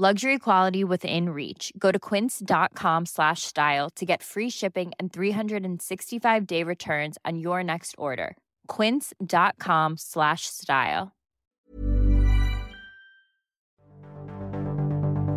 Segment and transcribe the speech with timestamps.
[0.00, 1.72] Luxury quality within reach.
[1.76, 7.64] Go to quince.com slash style to get free shipping and 365 day returns on your
[7.64, 8.36] next order.
[8.68, 11.16] Quince.com slash style.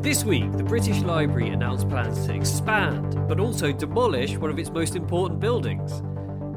[0.03, 4.69] This week, the British Library announced plans to expand, but also demolish one of its
[4.69, 6.03] most important buildings.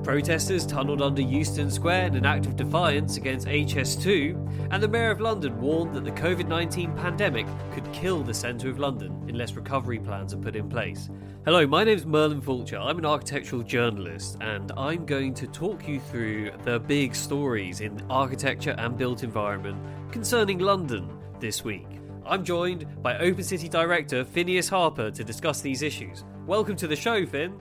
[0.04, 5.10] Protesters tunnelled under Euston Square in an act of defiance against HS2, and the Mayor
[5.10, 9.54] of London warned that the COVID 19 pandemic could kill the centre of London unless
[9.54, 11.08] recovery plans are put in place.
[11.46, 12.76] Hello, my name is Merlin Fulcher.
[12.76, 17.98] I'm an architectural journalist, and I'm going to talk you through the big stories in
[18.10, 19.78] architecture and built environment
[20.12, 21.88] concerning London this week.
[22.26, 26.24] I'm joined by Open City Director Phineas Harper to discuss these issues.
[26.46, 27.58] Welcome to the show, Finn.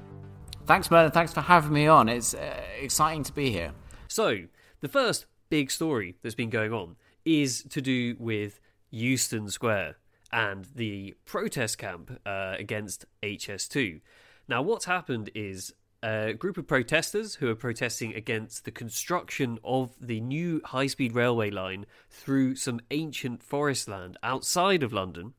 [0.65, 1.11] Thanks, Merlin.
[1.11, 2.07] Thanks for having me on.
[2.07, 3.73] It's uh, exciting to be here.
[4.07, 4.43] So,
[4.79, 9.97] the first big story that's been going on is to do with Euston Square
[10.31, 13.99] and the protest camp uh, against HS2.
[14.47, 19.91] Now, what's happened is a group of protesters who are protesting against the construction of
[19.99, 25.33] the new high speed railway line through some ancient forest land outside of London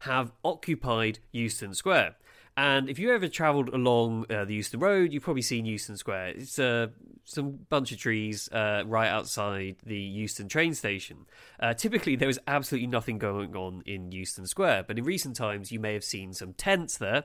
[0.00, 2.16] have occupied Euston Square.
[2.56, 6.28] And if you ever travelled along uh, the Euston Road, you've probably seen Euston Square.
[6.28, 6.86] It's uh,
[7.24, 11.26] some bunch of trees uh, right outside the Euston train station.
[11.60, 15.70] Uh, typically, there was absolutely nothing going on in Euston Square, but in recent times,
[15.70, 17.24] you may have seen some tents there.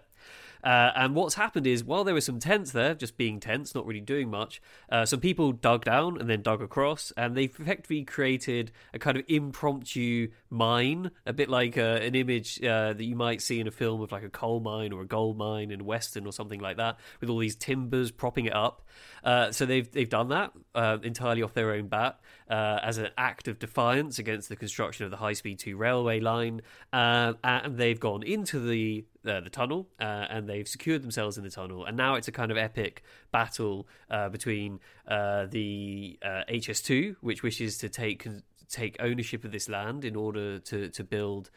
[0.64, 3.86] Uh, and what's happened is, while there were some tents there, just being tents, not
[3.86, 8.04] really doing much, uh, some people dug down and then dug across, and they've effectively
[8.04, 13.16] created a kind of impromptu mine, a bit like uh, an image uh, that you
[13.16, 15.86] might see in a film of like a coal mine or a gold mine in
[15.86, 18.86] western or something like that, with all these timbers propping it up.
[19.24, 22.20] Uh, so they've they've done that uh, entirely off their own bat
[22.50, 26.62] as an act of defiance against the construction of the high speed two railway line,
[26.92, 31.50] and they've gone into the uh, the tunnel uh, and they've secured themselves in the
[31.50, 31.86] tunnel.
[31.86, 37.44] And now it's a kind of epic battle uh, between uh, the HS2 uh, which
[37.44, 38.28] wishes to take
[38.70, 41.52] take ownership of this land in order to to build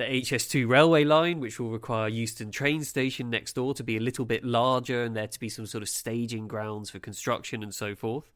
[0.00, 4.00] the HS2 railway line, which will require Euston train station next door to be a
[4.00, 7.74] little bit larger and there to be some sort of staging grounds for construction and
[7.74, 8.32] so forth.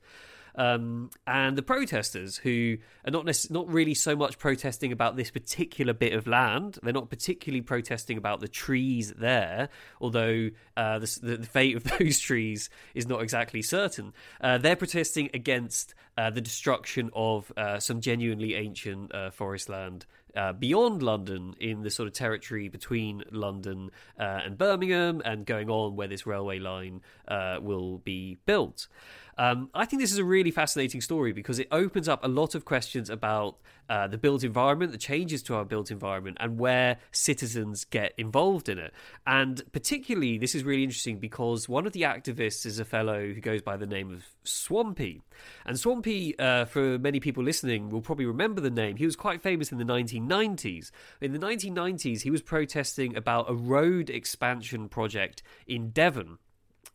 [0.56, 5.30] Um, and the protesters who are not nec- not really so much protesting about this
[5.30, 6.78] particular bit of land.
[6.82, 9.70] They're not particularly protesting about the trees there,
[10.02, 14.12] although uh, the, the, fate of those trees is not exactly certain.
[14.40, 20.06] Uh, they're protesting against uh, the destruction of uh, some genuinely ancient uh, forest land
[20.36, 25.70] uh, beyond London in the sort of territory between London uh, and Birmingham and going
[25.70, 28.88] on where this railway line uh, will be built.
[29.36, 32.54] Um, I think this is a really fascinating story because it opens up a lot
[32.54, 33.58] of questions about
[33.88, 38.68] uh, the built environment, the changes to our built environment, and where citizens get involved
[38.68, 38.92] in it.
[39.26, 43.40] And particularly, this is really interesting because one of the activists is a fellow who
[43.40, 45.22] goes by the name of Swampy.
[45.66, 48.96] And Swampy, uh, for many people listening, will probably remember the name.
[48.96, 50.90] He was quite famous in the 1990s.
[51.20, 56.38] In the 1990s, he was protesting about a road expansion project in Devon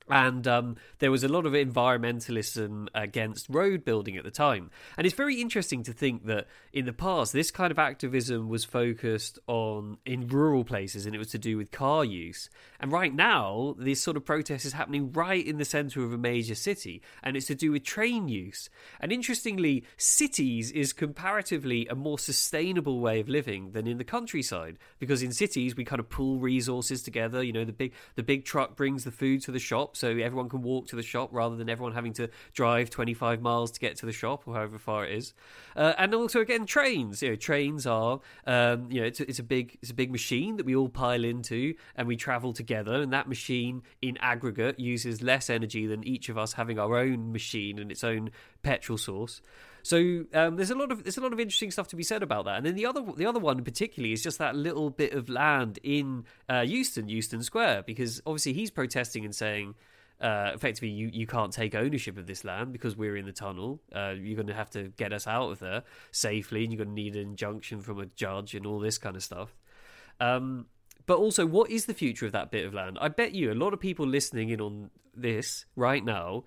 [0.10, 4.72] and um, there was a lot of environmentalism against road building at the time.
[4.98, 8.66] And it's very interesting to think that in the past, this kind of activism was
[8.66, 12.50] focused on in rural places and it was to do with car use.
[12.80, 16.18] And right now, this sort of protest is happening right in the centre of a
[16.18, 18.70] major city and it's to do with train use.
[19.00, 24.78] And interestingly, cities is comparatively a more sustainable way of living than in the countryside
[24.98, 27.44] because in cities, we kind of pool resources together.
[27.44, 30.50] You know, the big, the big truck brings the food to the shops so everyone
[30.50, 33.98] can walk to the shop rather than everyone having to drive 25 miles to get
[33.98, 35.34] to the shop or however far it is.
[35.76, 37.22] Uh, and also again trains.
[37.22, 40.12] You know, trains are um, you know it's a, it's a big it's a big
[40.12, 42.96] machine that we all pile into and we travel together.
[42.96, 47.32] And that machine in aggregate uses less energy than each of us having our own
[47.32, 48.32] machine and its own
[48.64, 49.42] petrol source.
[49.90, 52.22] So um, there's a lot of there's a lot of interesting stuff to be said
[52.22, 52.58] about that.
[52.58, 55.80] And then the other the other one particularly is just that little bit of land
[55.82, 59.74] in uh, Euston, Euston Square, because obviously he's protesting and saying.
[60.22, 63.80] Uh, effectively, you, you can't take ownership of this land because we're in the tunnel.
[63.96, 65.82] Uh, you're going to have to get us out of there
[66.12, 69.16] safely, and you're going to need an injunction from a judge and all this kind
[69.16, 69.56] of stuff.
[70.20, 70.66] Um,
[71.06, 72.98] but also, what is the future of that bit of land?
[73.00, 76.44] I bet you a lot of people listening in on this right now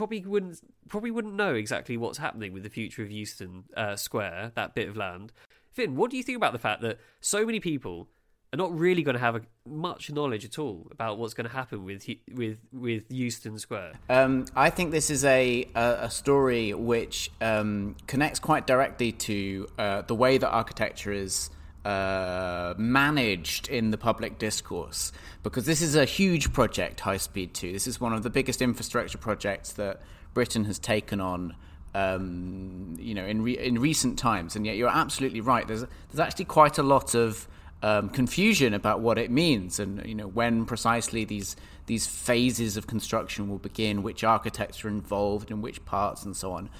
[0.00, 0.58] probably wouldn't
[0.88, 4.88] probably wouldn't know exactly what's happening with the future of Euston uh, Square, that bit
[4.88, 5.30] of land.
[5.72, 8.08] Finn, what do you think about the fact that so many people
[8.50, 11.52] are not really going to have a, much knowledge at all about what's going to
[11.52, 13.92] happen with with with Euston Square?
[14.08, 19.68] Um, I think this is a a, a story which um, connects quite directly to
[19.78, 21.50] uh, the way that architecture is
[21.84, 25.12] uh, managed in the public discourse
[25.42, 27.72] because this is a huge project, High Speed 2.
[27.72, 30.02] This is one of the biggest infrastructure projects that
[30.34, 31.54] Britain has taken on.
[31.92, 35.66] Um, you know, in re- in recent times, and yet you're absolutely right.
[35.66, 37.48] There's there's actually quite a lot of
[37.82, 41.56] um, confusion about what it means, and you know when precisely these
[41.86, 46.52] these phases of construction will begin, which architects are involved in which parts, and so
[46.52, 46.70] on.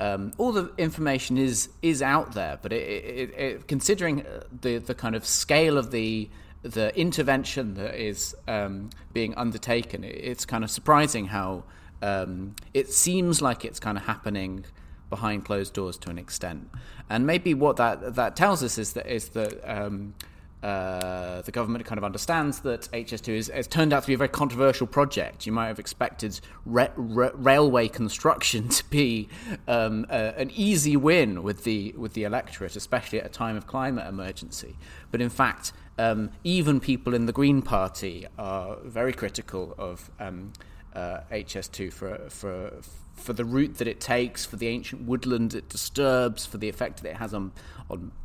[0.00, 4.24] Um, all the information is is out there, but it, it, it, considering
[4.62, 6.30] the the kind of scale of the
[6.62, 11.64] the intervention that is um, being undertaken, it's kind of surprising how
[12.02, 14.64] um, it seems like it's kind of happening
[15.10, 16.70] behind closed doors to an extent.
[17.10, 20.14] And maybe what that that tells us is that is that um,
[20.62, 24.18] uh, the government kind of understands that HS2 is, has turned out to be a
[24.18, 25.46] very controversial project.
[25.46, 29.28] You might have expected re- re- railway construction to be
[29.66, 33.66] um, uh, an easy win with the with the electorate, especially at a time of
[33.66, 34.76] climate emergency.
[35.10, 40.52] But in fact, um, even people in the Green Party are very critical of um,
[40.94, 42.72] uh, HS2 for for
[43.14, 47.02] for the route that it takes, for the ancient woodland it disturbs, for the effect
[47.02, 47.52] that it has on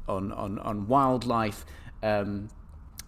[0.07, 1.65] on, on, on wildlife.
[2.05, 2.49] Um,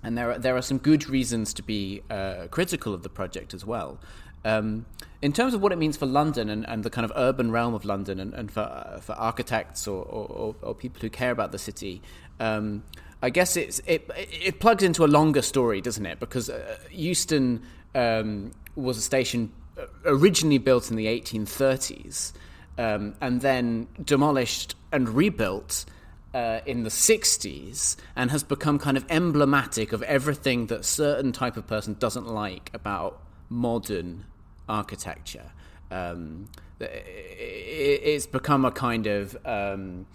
[0.01, 3.53] and there are, there are some good reasons to be uh, critical of the project
[3.53, 3.99] as well.
[4.43, 4.85] Um,
[5.21, 7.73] in terms of what it means for London and, and the kind of urban realm
[7.73, 11.51] of London and, and for, uh, for architects or, or, or, people who care about
[11.51, 12.01] the city,
[12.39, 12.83] um,
[13.21, 16.19] I guess it, it plugs into a longer story, doesn't it?
[16.19, 17.63] Because uh, Euston
[17.95, 22.31] um, was a station uh, originally built in the 1830s
[22.77, 25.85] um, and then demolished and rebuilt
[26.33, 31.57] uh, in the 60s and has become kind of emblematic of everything that certain type
[31.57, 34.25] of person doesn't like about modern
[34.67, 35.51] architecture.
[35.89, 40.05] Um, it's become a kind of um,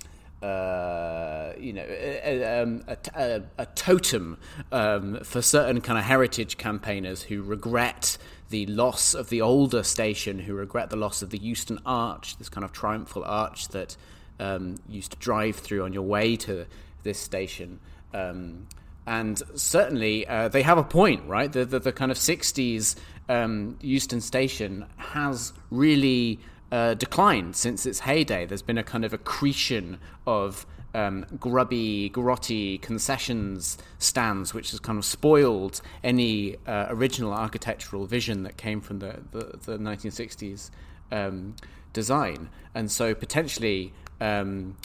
[0.42, 4.38] uh, you know a, um, a, a, a totem
[4.70, 8.18] um, for certain kind of heritage campaigners who regret
[8.50, 12.48] the loss of the older station, who regret the loss of the Euston Arch, this
[12.48, 13.96] kind of triumphal arch that
[14.40, 16.66] um, used to drive through on your way to
[17.02, 17.80] this station.
[18.14, 18.66] Um,
[19.06, 21.50] and certainly uh, they have a point, right?
[21.50, 22.96] The, the, the kind of 60s
[23.28, 26.38] um, Euston Station has really
[26.70, 28.46] uh, declined since its heyday.
[28.46, 34.98] There's been a kind of accretion of um, grubby, grotty concessions stands, which has kind
[34.98, 40.70] of spoiled any uh, original architectural vision that came from the, the, the 1960s
[41.10, 41.56] um,
[41.92, 42.48] design.
[42.74, 44.76] And so potentially um,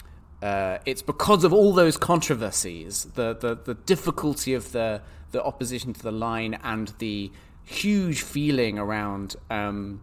[0.42, 5.92] uh, it's because of all those controversies, the, the, the difficulty of the, the opposition
[5.92, 7.30] to the line, and the
[7.64, 10.00] huge feeling around um,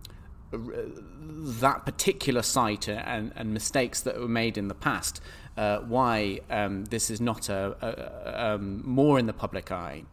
[0.52, 5.22] that particular site and, and mistakes that were made in the past,
[5.58, 10.04] uh, why um, this is not a, a, a um, more in the public eye.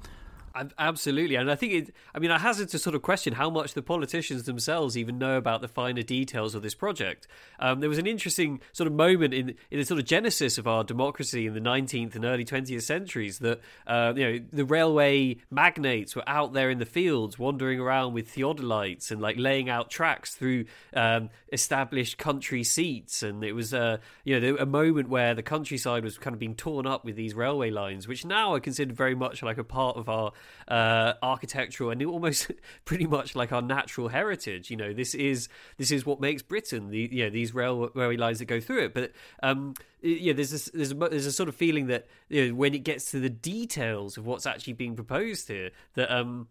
[0.78, 1.94] Absolutely, and I think it.
[2.14, 5.36] I mean, I hazard to sort of question how much the politicians themselves even know
[5.36, 7.26] about the finer details of this project.
[7.58, 10.66] Um, there was an interesting sort of moment in in the sort of genesis of
[10.66, 15.36] our democracy in the 19th and early 20th centuries that uh, you know the railway
[15.50, 19.90] magnates were out there in the fields, wandering around with theodolites and like laying out
[19.90, 25.34] tracks through um, established country seats, and it was uh, you know a moment where
[25.34, 28.60] the countryside was kind of being torn up with these railway lines, which now are
[28.60, 30.32] considered very much like a part of our
[30.68, 32.50] uh, architectural and almost
[32.84, 34.70] pretty much like our natural heritage.
[34.70, 36.90] You know, this is this is what makes Britain.
[36.90, 39.12] The you know these railway lines that go through it, but.
[39.42, 42.74] Um, yeah, there's a, there's a, there's a sort of feeling that you know, when
[42.74, 46.48] it gets to the details of what's actually being proposed here, that um,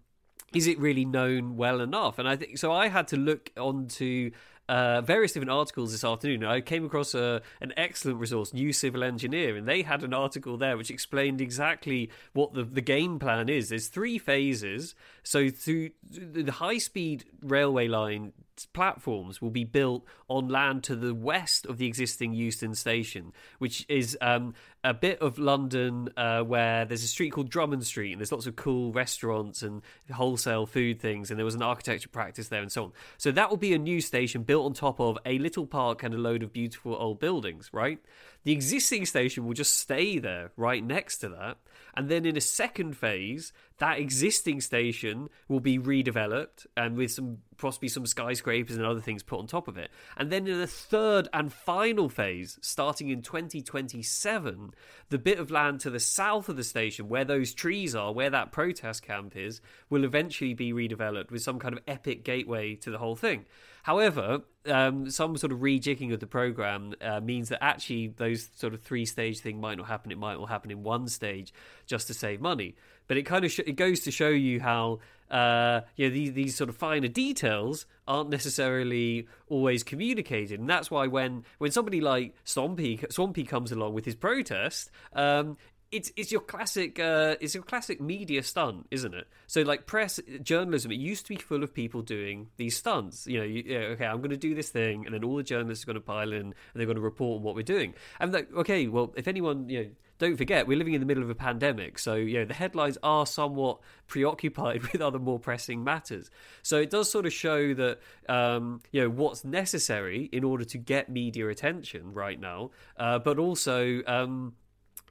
[0.53, 2.19] is it really known well enough?
[2.19, 2.71] And I think so.
[2.71, 4.31] I had to look onto
[4.71, 6.45] uh, various different articles this afternoon.
[6.45, 10.55] I came across a, an excellent resource, New Civil Engineer, and they had an article
[10.55, 13.67] there which explained exactly what the, the game plan is.
[13.67, 14.95] There's three phases.
[15.23, 18.31] So, through the high speed railway line
[18.65, 23.85] platforms will be built on land to the west of the existing Euston station, which
[23.89, 24.53] is um,
[24.83, 28.47] a bit of London uh, where there's a street called Drummond Street, and there's lots
[28.47, 32.71] of cool restaurants and wholesale food things, and there was an architecture practice there, and
[32.71, 32.91] so on.
[33.17, 36.13] So that will be a new station built on top of a little park and
[36.13, 37.99] a load of beautiful old buildings, right?
[38.43, 41.57] The existing station will just stay there right next to that.
[41.95, 47.39] And then in a second phase, that existing station will be redeveloped and with some
[47.57, 49.91] possibly some skyscrapers and other things put on top of it.
[50.17, 54.73] And then in a third and final phase, starting in 2027,
[55.09, 58.29] the bit of land to the south of the station where those trees are, where
[58.29, 62.91] that protest camp is, will eventually be redeveloped with some kind of epic gateway to
[62.91, 63.45] the whole thing.
[63.83, 68.73] However, um, some sort of rejigging of the program uh, means that actually those sort
[68.73, 70.11] of three stage thing might not happen.
[70.11, 71.53] It might all happen in one stage
[71.85, 72.75] just to save money.
[73.07, 76.33] But it kind of sh- it goes to show you how uh, you know these
[76.33, 81.99] these sort of finer details aren't necessarily always communicated, and that's why when when somebody
[81.99, 85.57] like Swampy Swampy comes along with his protest, um,
[85.91, 89.27] it's it's your classic uh, it's your classic media stunt, isn't it?
[89.47, 93.27] So like press journalism, it used to be full of people doing these stunts.
[93.27, 95.83] You know, you, okay, I'm going to do this thing, and then all the journalists
[95.83, 97.93] are going to pile in, and they're going to report on what we're doing.
[98.19, 101.23] And like, okay, well, if anyone, you know, don't forget we're living in the middle
[101.23, 105.83] of a pandemic, so you know the headlines are somewhat preoccupied with other more pressing
[105.83, 106.29] matters.
[106.63, 110.77] So it does sort of show that um, you know what's necessary in order to
[110.77, 114.01] get media attention right now, uh, but also.
[114.07, 114.53] Um,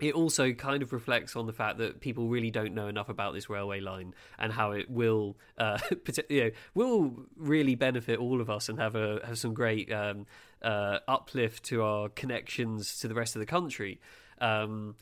[0.00, 3.34] it also kind of reflects on the fact that people really don't know enough about
[3.34, 5.78] this railway line and how it will, uh,
[6.28, 10.26] you know, will really benefit all of us and have a have some great um,
[10.62, 14.00] uh, uplift to our connections to the rest of the country.
[14.40, 14.96] Um,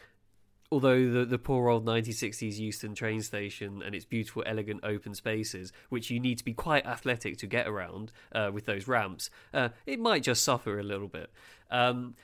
[0.70, 5.72] although the, the poor old 1960s Euston train station and its beautiful, elegant open spaces,
[5.88, 9.70] which you need to be quite athletic to get around uh, with those ramps, uh,
[9.86, 11.30] it might just suffer a little bit.
[11.70, 12.14] Um,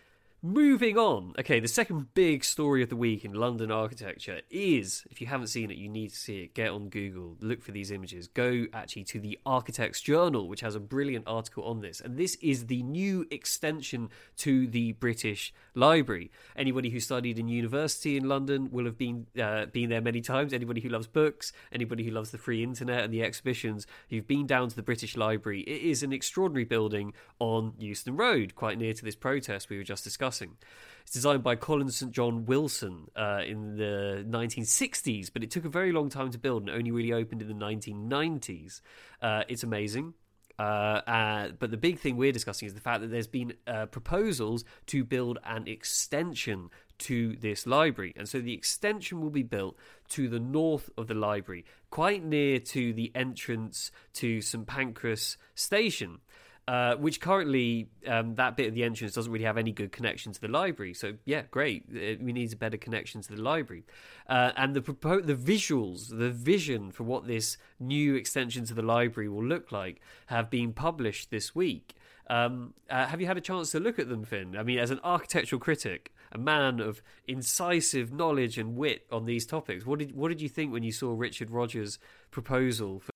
[0.47, 1.33] Moving on.
[1.39, 5.47] Okay, the second big story of the week in London architecture is if you haven't
[5.47, 6.53] seen it, you need to see it.
[6.53, 8.29] Get on Google, look for these images.
[8.29, 11.99] Go actually to the Architects Journal, which has a brilliant article on this.
[11.99, 16.31] And this is the new extension to the British Library.
[16.55, 20.53] Anybody who studied in university in London will have been uh, been there many times.
[20.53, 24.47] Anybody who loves books, anybody who loves the free internet and the exhibitions, you've been
[24.47, 25.63] down to the British Library.
[25.63, 29.85] It is an extraordinary building on Euston Road, quite near to this protest we were
[29.85, 30.57] just discussing discussing.
[31.03, 35.69] It's designed by Colin St John Wilson uh, in the 1960s, but it took a
[35.69, 38.81] very long time to build and only really opened in the 1990s.
[39.21, 40.15] Uh, it's amazing.
[40.59, 43.87] Uh, uh, but the big thing we're discussing is the fact that there's been uh,
[43.87, 48.15] proposals to build an extension to this library.
[48.17, 49.77] And so the extension will be built
[50.11, 56.21] to the north of the library, quite near to the entrance to St Pancras station.
[56.67, 60.33] Uh, which currently um, that bit of the entrance doesn't really have any good connection
[60.33, 60.95] to the library.
[60.95, 61.85] So yeah, great.
[61.93, 63.85] It, we need a better connection to the library,
[64.31, 68.81] uh, and the propo- the visuals, the vision for what this new extension to the
[68.81, 71.97] library will look like have been published this week.
[72.31, 74.57] Um, uh, have you had a chance to look at them, Finn?
[74.57, 79.45] I mean, as an architectural critic, a man of incisive knowledge and wit on these
[79.45, 81.99] topics, what did what did you think when you saw Richard Rogers'
[82.31, 83.14] proposal for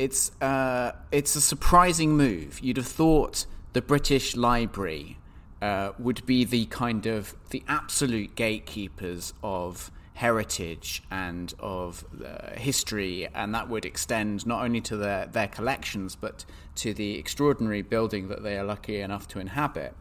[0.00, 2.60] it's uh, it's a surprising move.
[2.60, 3.44] You'd have thought
[3.74, 5.18] the British Library
[5.60, 13.28] uh, would be the kind of the absolute gatekeepers of heritage and of uh, history,
[13.34, 18.28] and that would extend not only to their, their collections but to the extraordinary building
[18.28, 19.94] that they are lucky enough to inhabit.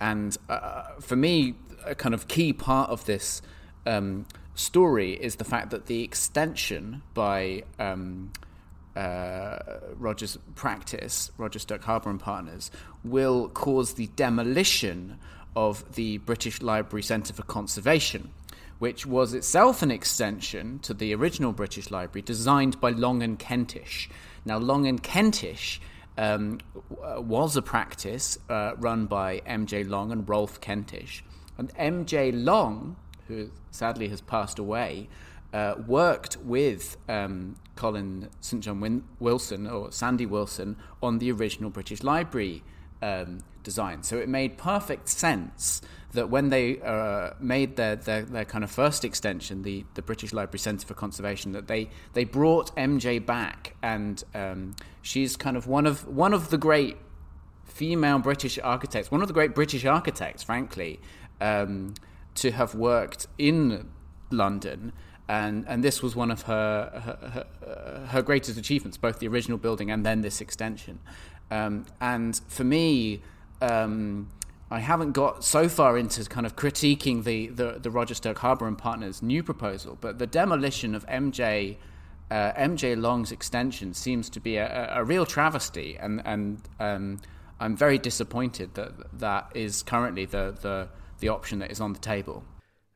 [0.00, 3.42] And uh, for me, a kind of key part of this
[3.84, 8.32] um, story is the fact that the extension by um,
[8.96, 9.58] uh,
[9.96, 12.70] Rogers practice, Rogers Stirk Harbour and Partners,
[13.04, 15.18] will cause the demolition
[15.56, 18.30] of the British Library Centre for Conservation,
[18.78, 24.08] which was itself an extension to the original British Library designed by Long and Kentish.
[24.44, 25.80] Now, Long and Kentish
[26.18, 26.58] um,
[26.90, 29.84] was a practice uh, run by M.J.
[29.84, 31.24] Long and Rolf Kentish.
[31.58, 32.32] And M.J.
[32.32, 32.96] Long,
[33.28, 35.08] who sadly has passed away,
[35.52, 41.70] uh, worked with um, Colin St John Win- Wilson or Sandy Wilson on the original
[41.70, 42.62] British Library
[43.00, 44.02] um, design.
[44.02, 45.82] So it made perfect sense
[46.12, 50.32] that when they uh, made their, their, their kind of first extension, the, the British
[50.32, 55.66] Library Centre for Conservation, that they, they brought MJ back, and um, she's kind of
[55.66, 56.98] one of one of the great
[57.64, 61.00] female British architects, one of the great British architects, frankly,
[61.40, 61.94] um,
[62.34, 63.90] to have worked in
[64.30, 64.92] London.
[65.28, 69.56] And, and this was one of her her, her, her greatest achievements, both the original
[69.56, 70.98] building and then this extension.
[71.50, 73.22] Um, and for me,
[73.60, 74.28] um,
[74.70, 78.66] I haven't got so far into kind of critiquing the, the, the Rogers Stirk Harbour
[78.66, 81.76] and Partners new proposal, but the demolition of MJ
[82.30, 87.20] uh, MJ Long's extension seems to be a, a real travesty, and and um,
[87.60, 90.88] I'm very disappointed that that is currently the, the
[91.20, 92.42] the option that is on the table.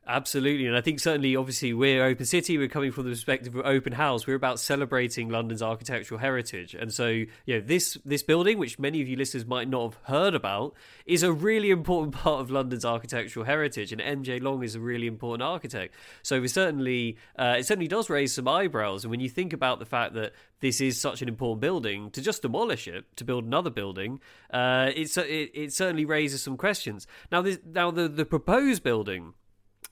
[0.09, 2.57] Absolutely, and I think certainly, obviously, we're Open City.
[2.57, 4.25] We're coming from the perspective of Open House.
[4.25, 9.01] We're about celebrating London's architectural heritage, and so you know this this building, which many
[9.01, 12.85] of you listeners might not have heard about, is a really important part of London's
[12.85, 13.91] architectural heritage.
[13.91, 15.93] And MJ Long is a really important architect.
[16.23, 19.03] So we certainly uh, it certainly does raise some eyebrows.
[19.03, 22.21] And when you think about the fact that this is such an important building, to
[22.21, 24.21] just demolish it to build another building,
[24.51, 27.07] uh, it, it certainly raises some questions.
[27.29, 29.33] Now, this, now the the proposed building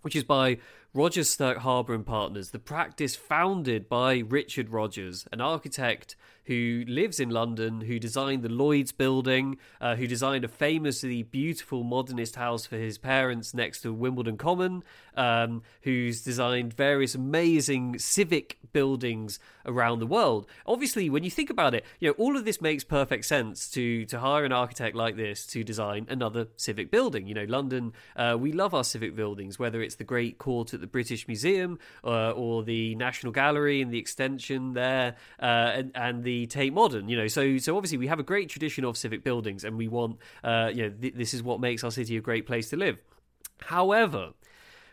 [0.02, 0.58] which is by
[0.94, 6.16] Rogers Stirk Harbour and Partners, the practice founded by Richard Rogers, an architect
[6.46, 11.84] who lives in London, who designed the Lloyd's building, uh, who designed a famously beautiful
[11.84, 14.84] modernist house for his parents next to Wimbledon Common,
[15.16, 20.48] um, who's designed various amazing civic buildings around the world.
[20.66, 24.06] Obviously, when you think about it, you know all of this makes perfect sense to
[24.06, 27.28] to hire an architect like this to design another civic building.
[27.28, 30.82] You know, London, uh, we love our civic buildings, whether it's the Great Court at
[30.82, 36.24] the British Museum uh, or the National Gallery and the extension there, uh, and, and
[36.36, 37.10] the Tate Modern.
[37.10, 39.88] You know, so so obviously we have a great tradition of civic buildings, and we
[39.88, 42.78] want uh, you know th- this is what makes our city a great place to
[42.78, 42.98] live.
[43.62, 44.32] However,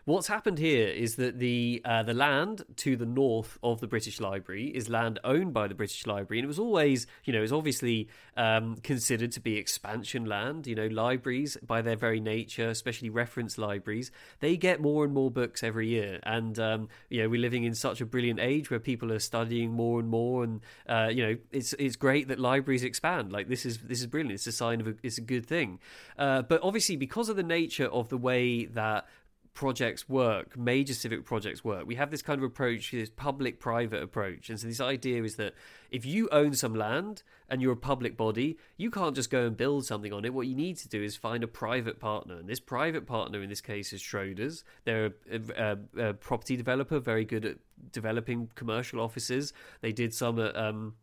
[0.05, 4.21] What's happened here is that the uh, the land to the north of the British
[4.21, 7.53] Library is land owned by the British Library, and it was always, you know, it's
[7.53, 10.67] obviously um, considered to be expansion land.
[10.67, 15.31] You know, libraries by their very nature, especially reference libraries, they get more and more
[15.31, 18.81] books every year, and um, you know, we're living in such a brilliant age where
[18.81, 22.83] people are studying more and more, and uh, you know, it's it's great that libraries
[22.83, 23.31] expand.
[23.31, 24.35] Like this is this is brilliant.
[24.35, 25.79] It's a sign of a, it's a good thing,
[26.19, 29.07] uh, but obviously because of the nature of the way that
[29.55, 31.87] projects work, major civic projects work.
[31.87, 34.49] We have this kind of approach, this public private approach.
[34.49, 35.55] And so, this idea is that
[35.91, 39.57] if you own some land and you're a public body, you can't just go and
[39.57, 40.33] build something on it.
[40.33, 42.37] What you need to do is find a private partner.
[42.37, 44.65] And this private partner in this case is Schroders.
[44.85, 47.59] They're a, a, a property developer, very good at
[47.93, 49.53] developing commercial offices.
[49.83, 50.95] They did some um,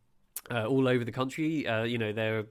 [0.49, 1.67] uh, all over the country.
[1.67, 2.45] Uh, you know, they're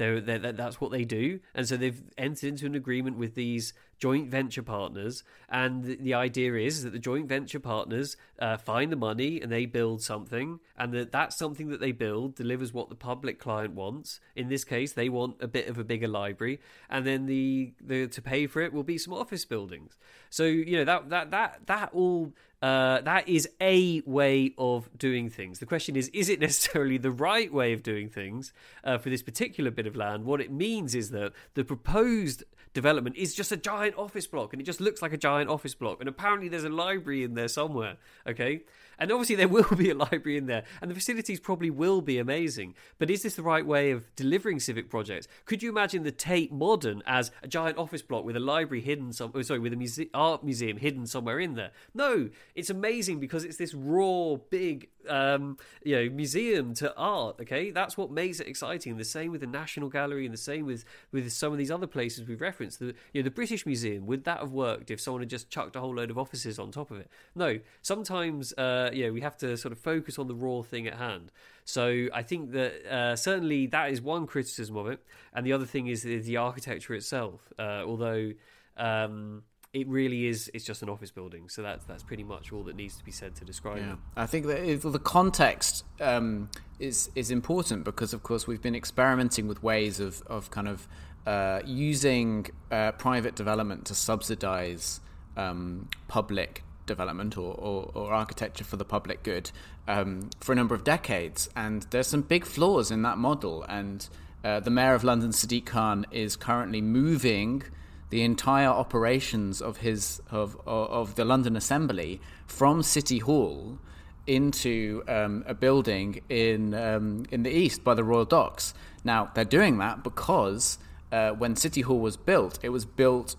[0.00, 1.40] they're, they're, that's what they do.
[1.54, 5.22] And so they've entered into an agreement with these joint venture partners.
[5.48, 9.52] And the, the idea is that the joint venture partners uh, find the money and
[9.52, 10.58] they build something.
[10.76, 14.18] And that that something that they build delivers what the public client wants.
[14.34, 16.60] In this case, they want a bit of a bigger library.
[16.88, 19.96] And then the, the to pay for it will be some office buildings.
[20.30, 22.32] So, you know, that, that, that, that all
[22.62, 25.60] uh, that is a way of doing things.
[25.60, 28.52] The question is, is it necessarily the right way of doing things
[28.84, 30.24] uh, for this particular bit of land?
[30.24, 34.60] What it means is that the proposed development is just a giant office block and
[34.60, 36.00] it just looks like a giant office block.
[36.00, 37.96] And apparently there's a library in there somewhere.
[38.26, 38.62] Okay.
[39.00, 42.18] And obviously, there will be a library in there, and the facilities probably will be
[42.18, 42.74] amazing.
[42.98, 45.26] But is this the right way of delivering civic projects?
[45.46, 49.12] Could you imagine the Tate Modern as a giant office block with a library hidden
[49.12, 51.70] some, oh, sorry, with a muse- art museum hidden somewhere in there?
[51.94, 57.36] No, it's amazing because it's this raw, big, um, you know, museum to art.
[57.40, 58.98] Okay, that's what makes it exciting.
[58.98, 61.86] The same with the National Gallery, and the same with with some of these other
[61.86, 62.80] places we've referenced.
[62.80, 65.74] The you know, the British Museum would that have worked if someone had just chucked
[65.74, 67.08] a whole load of offices on top of it?
[67.34, 68.52] No, sometimes.
[68.52, 71.32] Uh, yeah, we have to sort of focus on the raw thing at hand.
[71.64, 75.00] So I think that uh, certainly that is one criticism of it,
[75.32, 77.40] and the other thing is the, the architecture itself.
[77.58, 78.32] Uh, although
[78.76, 81.48] um, it really is, it's just an office building.
[81.48, 83.92] So that's that's pretty much all that needs to be said to describe yeah.
[83.92, 83.98] it.
[84.16, 89.46] I think that the context um, is is important because, of course, we've been experimenting
[89.46, 90.88] with ways of of kind of
[91.26, 95.00] uh, using uh, private development to subsidize
[95.36, 99.50] um, public development or, or, or, architecture for the public good
[99.86, 101.48] um, for a number of decades.
[101.54, 103.64] And there's some big flaws in that model.
[103.64, 104.08] And
[104.42, 107.62] uh, the mayor of London, Sadiq Khan, is currently moving
[108.10, 113.78] the entire operations of his of of the London Assembly from City Hall
[114.26, 118.74] into um, a building in um, in the east by the Royal Docks.
[119.04, 120.78] Now they're doing that because
[121.12, 123.36] uh, when City Hall was built, it was built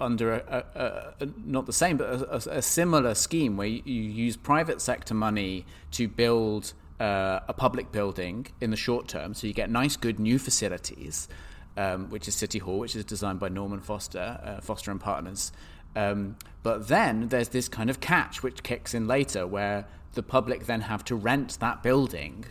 [0.00, 4.36] under a, a, a, not the same, but a, similar scheme where you, you, use
[4.36, 9.32] private sector money to build uh, a public building in the short term.
[9.34, 11.28] So you get nice, good new facilities,
[11.76, 15.52] um, which is City Hall, which is designed by Norman Foster, uh, Foster and Partners.
[15.94, 20.66] Um, but then there's this kind of catch which kicks in later, where the public
[20.66, 22.44] then have to rent that building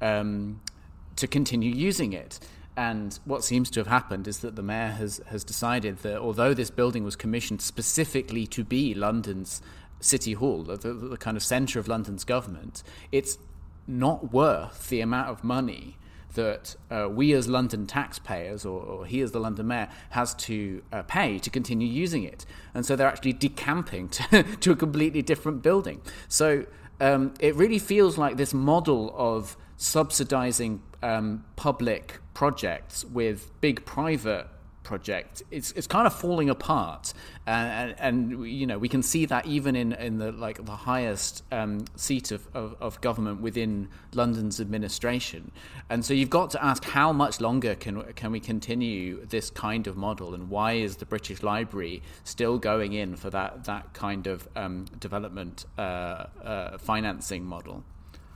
[0.00, 0.60] um,
[1.16, 2.38] to continue using it.
[2.76, 6.54] And what seems to have happened is that the mayor has, has decided that although
[6.54, 9.62] this building was commissioned specifically to be London's
[10.00, 12.82] City Hall, the, the kind of centre of London's government,
[13.12, 13.38] it's
[13.86, 15.96] not worth the amount of money
[16.34, 20.82] that uh, we as London taxpayers, or, or, he as the London mayor, has to
[20.92, 22.44] uh, pay to continue using it.
[22.74, 26.00] And so they're actually decamping to, to a completely different building.
[26.28, 26.66] So
[27.00, 34.48] um, it really feels like this model of subsidizing um, public projects with big private
[34.84, 37.12] project it's it's kind of falling apart.
[37.46, 40.76] And, and, and you know we can see that even in in the like the
[40.76, 45.50] highest um, seat of, of, of, government within London's administration.
[45.90, 49.86] And so you've got to ask how much longer can can we continue this kind
[49.86, 54.26] of model and why is the British Library still going in for that that kind
[54.26, 57.84] of um, development uh, uh, financing model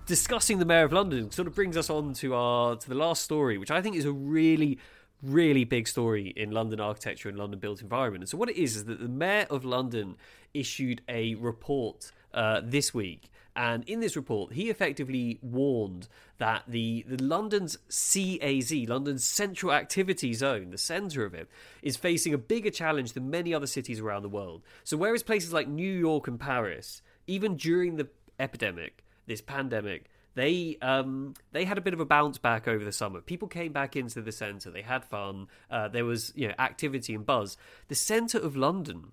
[0.09, 3.23] discussing the mayor of London sort of brings us on to our to the last
[3.23, 4.79] story, which I think is a really
[5.23, 8.23] really big story in London architecture and London built environment.
[8.23, 10.17] And so what it is is that the mayor of London
[10.55, 13.29] issued a report uh, this week.
[13.57, 16.07] And in this report, he effectively warned
[16.39, 21.49] that the, the London's CAZ, London's Central Activity Zone, the centre of it,
[21.83, 24.63] is facing a bigger challenge than many other cities around the world.
[24.85, 28.07] So whereas places like New York and Paris, even during the
[28.39, 32.93] epidemic, this pandemic, they um, they had a bit of a bounce back over the
[32.93, 33.21] summer.
[33.21, 34.71] People came back into the centre.
[34.71, 35.49] They had fun.
[35.71, 37.57] Uh, there was you know activity and buzz.
[37.89, 39.13] The centre of London,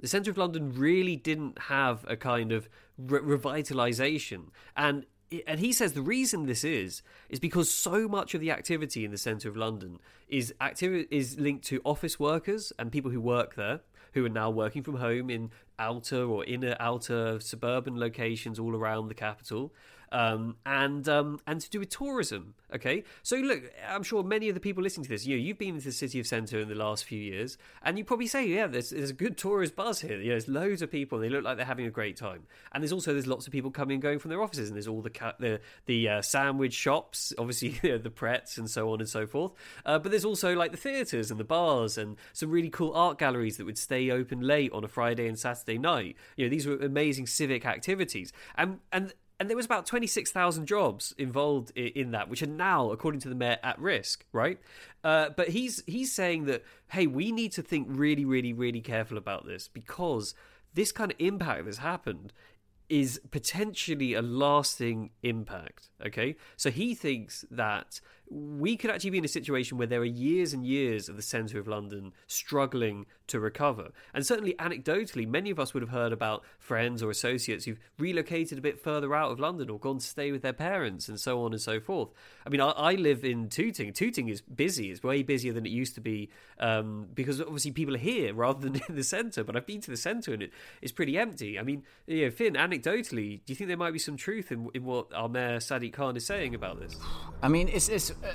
[0.00, 4.48] the centre of London really didn't have a kind of re- revitalisation.
[4.76, 5.06] And
[5.46, 9.10] and he says the reason this is is because so much of the activity in
[9.10, 13.54] the centre of London is activity is linked to office workers and people who work
[13.54, 13.80] there
[14.12, 19.08] who are now working from home in outer or inner outer suburban locations all around
[19.08, 19.72] the capital
[20.12, 22.54] um, and um, and to do with tourism.
[22.74, 25.56] Okay, so look, I'm sure many of the people listening to this, you know, you've
[25.56, 28.46] been to the city of Centre in the last few years, and you probably say,
[28.46, 30.18] yeah, there's, there's a good tourist buzz here.
[30.18, 32.46] You know, there's loads of people, and they look like they're having a great time.
[32.72, 34.88] And there's also there's lots of people coming and going from their offices, and there's
[34.88, 38.92] all the ca- the the uh, sandwich shops, obviously you know, the Prets and so
[38.92, 39.52] on and so forth.
[39.86, 43.18] Uh, but there's also like the theatres and the bars and some really cool art
[43.18, 46.16] galleries that would stay open late on a Friday and Saturday night.
[46.36, 51.14] You know, these were amazing civic activities, and and and there was about 26,000 jobs
[51.16, 54.58] involved in that, which are now, according to the mayor, at risk, right?
[55.04, 59.16] Uh, but he's he's saying that, hey, we need to think really, really, really careful
[59.16, 60.34] about this because
[60.74, 62.32] this kind of impact that's happened
[62.88, 65.90] is potentially a lasting impact.
[66.04, 70.04] Okay, so he thinks that we could actually be in a situation where there are
[70.04, 73.90] years and years of the centre of London struggling to recover.
[74.12, 78.58] And certainly, anecdotally, many of us would have heard about friends or associates who've relocated
[78.58, 81.42] a bit further out of London or gone to stay with their parents and so
[81.42, 82.10] on and so forth.
[82.46, 83.92] I mean, I, I live in Tooting.
[83.92, 87.94] Tooting is busy, it's way busier than it used to be um, because obviously people
[87.94, 89.44] are here rather than in the centre.
[89.44, 91.58] But I've been to the centre and it, it's pretty empty.
[91.58, 94.68] I mean, you know, Finn, anecdotally, do you think there might be some truth in,
[94.74, 96.96] in what our Mayor Sadiq Khan is saying about this?
[97.42, 97.88] I mean, it's.
[97.88, 98.28] it's uh,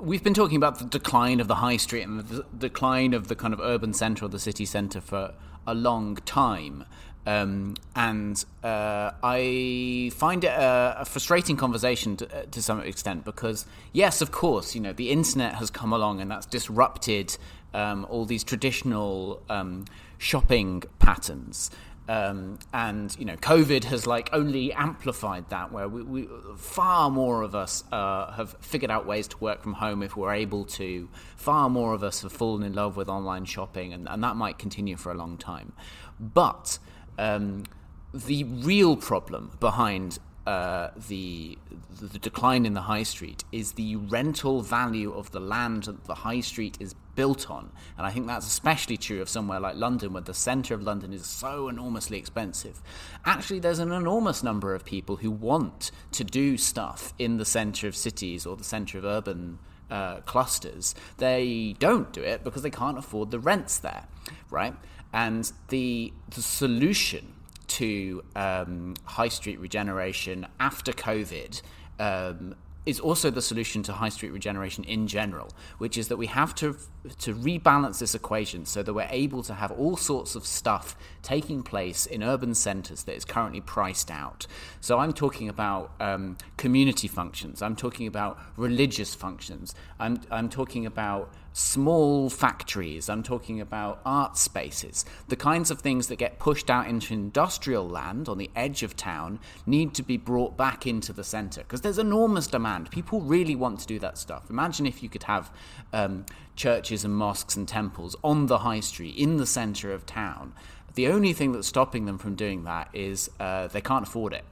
[0.00, 3.36] we've been talking about the decline of the high street and the decline of the
[3.36, 5.34] kind of urban centre or the city centre for
[5.66, 6.84] a long time.
[7.24, 13.24] Um, and uh, I find it a, a frustrating conversation to, uh, to, some extent
[13.24, 17.36] because, yes, of course, you know, the internet has come along and that's disrupted
[17.74, 19.84] um, all these traditional um,
[20.18, 21.70] shopping patterns.
[22.08, 27.42] Um, and you know, COVID has like only amplified that, where we, we far more
[27.42, 31.08] of us uh, have figured out ways to work from home if we're able to.
[31.36, 34.58] Far more of us have fallen in love with online shopping, and, and that might
[34.58, 35.72] continue for a long time.
[36.18, 36.78] But
[37.18, 37.64] um,
[38.12, 41.56] the real problem behind uh, the
[42.00, 46.16] the decline in the high street is the rental value of the land that the
[46.16, 47.70] high street is built on.
[47.96, 51.12] And I think that's especially true of somewhere like London, where the centre of London
[51.12, 52.82] is so enormously expensive.
[53.24, 57.86] Actually, there's an enormous number of people who want to do stuff in the centre
[57.86, 59.58] of cities or the centre of urban
[59.90, 60.94] uh, clusters.
[61.18, 64.08] They don't do it because they can't afford the rents there,
[64.50, 64.74] right?
[65.12, 67.34] And the, the solution
[67.78, 71.62] to um, high street regeneration after COVID
[71.98, 72.54] um,
[72.84, 76.54] is also the solution to high street regeneration in general, which is that we have
[76.56, 76.76] to
[77.18, 81.62] to rebalance this equation so that we're able to have all sorts of stuff taking
[81.62, 84.46] place in urban centres that is currently priced out.
[84.80, 87.60] So I'm talking about um, community functions.
[87.60, 89.74] I'm talking about religious functions.
[89.98, 95.04] I'm I'm talking about small factories, I'm talking about art spaces.
[95.28, 98.96] The kinds of things that get pushed out into industrial land on the edge of
[98.96, 102.90] town need to be brought back into the centre because there's enormous demand.
[102.90, 104.48] People really want to do that stuff.
[104.48, 105.52] Imagine if you could have
[105.92, 106.24] um,
[106.56, 110.52] churches and mosques and temples on the high street in the centre of town.
[110.94, 114.44] The only thing that's stopping them from doing that is uh, they can't afford it.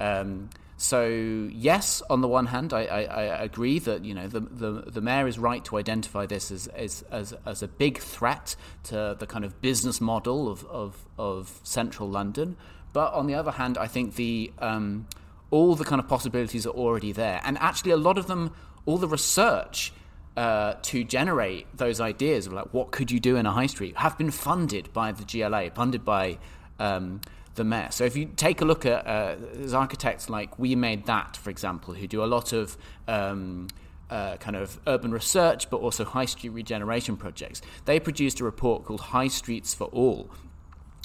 [0.00, 1.06] Um, so
[1.52, 5.00] yes, on the one hand, I, I, I, agree that you know the, the, the
[5.00, 9.26] mayor is right to identify this as, as, as, as, a big threat to the
[9.26, 12.56] kind of business model of, of, of central London.
[12.92, 15.06] But on the other hand, I think the um,
[15.52, 18.52] all the kind of possibilities are already there, and actually a lot of them,
[18.84, 19.92] all the research
[20.36, 23.96] uh, to generate those ideas of like what could you do in a high street
[23.98, 26.38] have been funded by the GLA, funded by
[26.78, 27.20] um,
[27.54, 27.88] the mayor.
[27.90, 31.50] So if you take a look at uh, there's architects like We Made That, for
[31.50, 33.68] example, who do a lot of um,
[34.08, 37.62] uh, kind of urban research, but also high street regeneration projects.
[37.84, 40.30] They produced a report called High Streets for All,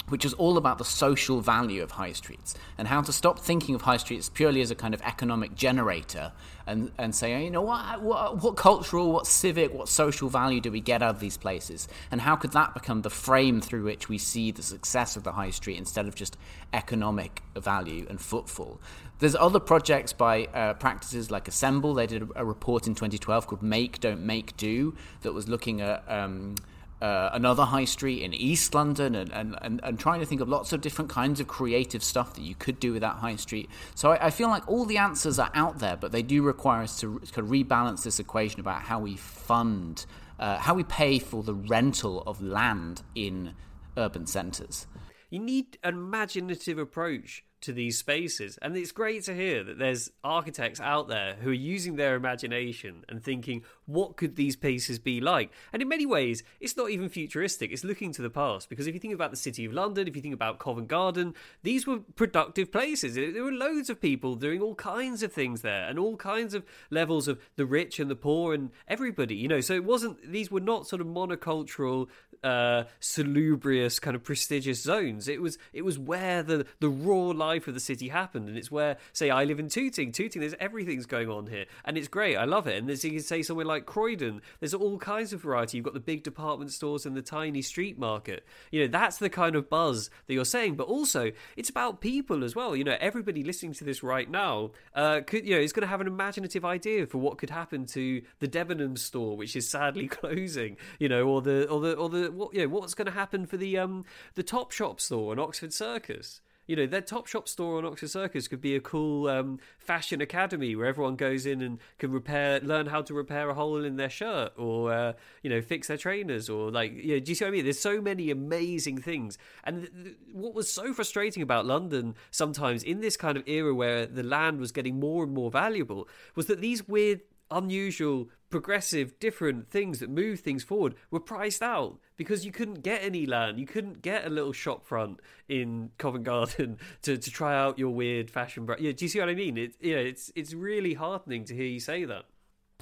[0.08, 3.74] which is all about the social value of high streets and how to stop thinking
[3.74, 6.32] of high streets purely as a kind of economic generator
[6.66, 10.70] and, and say, you know, what, what, what, cultural, what civic, what social value do
[10.70, 11.88] we get out of these places?
[12.10, 15.32] And how could that become the frame through which we see the success of the
[15.32, 16.36] high street instead of just
[16.74, 18.80] economic value and footfall?
[19.18, 21.94] There's other projects by uh, practices like Assemble.
[21.94, 25.80] They did a, a, report in 2012 called Make, Don't Make, Do that was looking
[25.80, 26.04] at.
[26.08, 26.54] Um,
[27.00, 30.48] uh, another high street in East London and, and, and, and, trying to think of
[30.48, 33.70] lots of different kinds of creative stuff that you could do with that high street.
[33.94, 36.82] So I, I feel like all the answers are out there, but they do require
[36.82, 40.06] us to of rebalance this equation about how we fund,
[40.40, 43.54] uh, how we pay for the rental of land in
[43.96, 44.86] urban centres.
[45.30, 48.58] You need an imaginative approach to these spaces.
[48.62, 53.04] And it's great to hear that there's architects out there who are using their imagination
[53.08, 55.50] and thinking, what could these places be like?
[55.72, 58.68] And in many ways, it's not even futuristic, it's looking to the past.
[58.68, 61.34] Because if you think about the City of London, if you think about Covent Garden,
[61.62, 63.14] these were productive places.
[63.14, 66.64] There were loads of people doing all kinds of things there and all kinds of
[66.90, 69.60] levels of the rich and the poor and everybody, you know.
[69.60, 72.08] So it wasn't, these were not sort of monocultural,
[72.42, 75.28] uh, salubrious, kind of prestigious zones.
[75.28, 78.70] It was, it was where the, the raw life of the city happened, and it's
[78.70, 80.12] where, say, I live in Tooting.
[80.12, 82.36] Tooting, there's everything's going on here, and it's great.
[82.36, 82.76] I love it.
[82.76, 85.76] And as you can say, somewhere like Croydon, there's all kinds of variety.
[85.76, 88.44] You've got the big department stores and the tiny street market.
[88.70, 90.76] You know, that's the kind of buzz that you're saying.
[90.76, 92.76] But also, it's about people as well.
[92.76, 95.88] You know, everybody listening to this right now, uh, could you know, is going to
[95.88, 100.08] have an imaginative idea for what could happen to the Debenhams store, which is sadly
[100.08, 100.76] closing.
[100.98, 103.46] You know, or the or the or the what you know, what's going to happen
[103.46, 107.86] for the um the Topshop store in Oxford Circus you know, their Topshop store on
[107.86, 112.12] Oxford Circus could be a cool um, fashion academy where everyone goes in and can
[112.12, 115.88] repair, learn how to repair a hole in their shirt, or uh, you know, fix
[115.88, 117.64] their trainers, or like, you know, do you see what I mean?
[117.64, 122.82] There's so many amazing things, and th- th- what was so frustrating about London sometimes
[122.82, 126.46] in this kind of era where the land was getting more and more valuable was
[126.46, 132.44] that these weird unusual, progressive, different things that move things forward were priced out because
[132.44, 133.58] you couldn't get any land.
[133.58, 137.90] You couldn't get a little shop front in Covent Garden to, to try out your
[137.90, 138.82] weird fashion brand.
[138.82, 139.56] Yeah, do you see what I mean?
[139.56, 142.24] It, know, it's it's really heartening to hear you say that.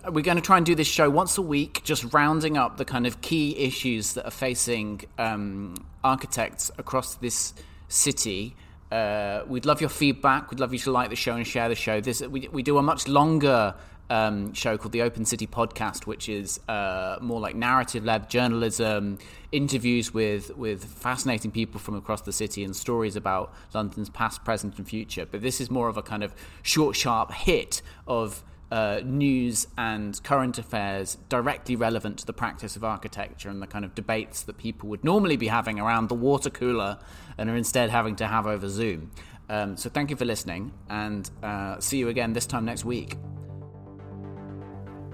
[0.04, 2.84] We're going to try and do this show once a week, just rounding up the
[2.84, 5.74] kind of key issues that are facing um,
[6.04, 7.54] architects across this
[7.88, 8.54] city.
[8.92, 10.50] Uh, we'd love your feedback.
[10.50, 12.00] We'd love you to like the show and share the show.
[12.00, 13.74] This we, we do a much longer
[14.10, 19.18] um, show called the Open City Podcast, which is uh, more like narrative-led journalism,
[19.52, 24.76] interviews with with fascinating people from across the city, and stories about London's past, present,
[24.78, 25.26] and future.
[25.26, 28.42] But this is more of a kind of short, sharp hit of.
[28.68, 33.84] Uh, news and current affairs directly relevant to the practice of architecture and the kind
[33.84, 36.98] of debates that people would normally be having around the water cooler
[37.38, 39.12] and are instead having to have over Zoom.
[39.48, 43.16] Um, so, thank you for listening and uh, see you again this time next week.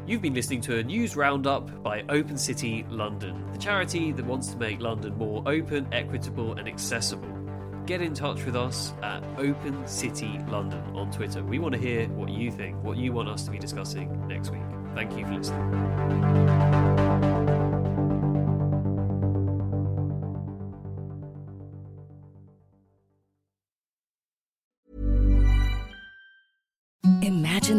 [0.04, 4.48] You've been listening to a news roundup by Open City London, the charity that wants
[4.48, 7.28] to make London more open, equitable, and accessible.
[7.86, 11.44] Get in touch with us at Open City London on Twitter.
[11.44, 14.50] We want to hear what you think, what you want us to be discussing next
[14.50, 14.62] week.
[14.96, 16.71] Thank you for listening.